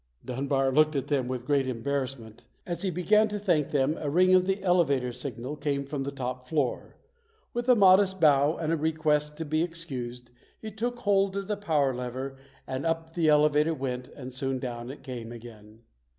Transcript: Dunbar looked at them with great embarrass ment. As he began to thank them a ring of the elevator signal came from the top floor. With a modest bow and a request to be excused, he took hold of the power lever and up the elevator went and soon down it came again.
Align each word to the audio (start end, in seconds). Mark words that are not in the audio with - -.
Dunbar 0.25 0.71
looked 0.71 0.95
at 0.95 1.09
them 1.09 1.27
with 1.27 1.45
great 1.45 1.67
embarrass 1.67 2.17
ment. 2.17 2.41
As 2.65 2.81
he 2.81 2.89
began 2.89 3.27
to 3.27 3.37
thank 3.37 3.69
them 3.69 3.97
a 3.99 4.09
ring 4.09 4.33
of 4.33 4.47
the 4.47 4.63
elevator 4.63 5.11
signal 5.11 5.55
came 5.55 5.85
from 5.85 6.01
the 6.01 6.11
top 6.11 6.47
floor. 6.47 6.95
With 7.53 7.69
a 7.69 7.75
modest 7.75 8.19
bow 8.19 8.57
and 8.57 8.73
a 8.73 8.77
request 8.77 9.37
to 9.37 9.45
be 9.45 9.61
excused, 9.61 10.31
he 10.59 10.71
took 10.71 10.97
hold 11.01 11.37
of 11.37 11.47
the 11.47 11.55
power 11.55 11.93
lever 11.93 12.35
and 12.65 12.83
up 12.83 13.13
the 13.13 13.29
elevator 13.29 13.75
went 13.75 14.07
and 14.15 14.33
soon 14.33 14.57
down 14.57 14.89
it 14.89 15.03
came 15.03 15.31
again. 15.31 15.83